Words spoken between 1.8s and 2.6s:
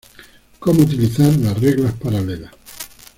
paralelas